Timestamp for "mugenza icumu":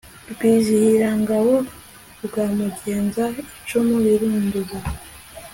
2.57-3.95